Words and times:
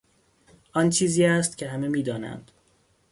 آن 0.73 0.89
چیزی 0.89 1.25
است 1.25 1.57
که 1.57 1.67
همه 1.67 1.87
میدانند. 1.87 2.51